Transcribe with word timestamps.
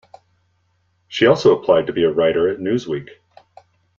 She 1.09 1.27
also 1.27 1.55
applied 1.55 1.85
to 1.85 1.93
be 1.93 2.03
a 2.03 2.11
writer 2.11 2.47
at 2.49 2.57
Newsweek. 2.57 3.09